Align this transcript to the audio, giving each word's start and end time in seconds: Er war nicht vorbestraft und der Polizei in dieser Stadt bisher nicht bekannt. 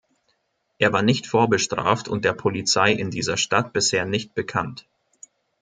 Er 0.79 0.91
war 0.93 1.03
nicht 1.03 1.27
vorbestraft 1.27 2.07
und 2.07 2.25
der 2.25 2.33
Polizei 2.33 2.91
in 2.91 3.11
dieser 3.11 3.37
Stadt 3.37 3.71
bisher 3.71 4.03
nicht 4.03 4.33
bekannt. 4.33 4.87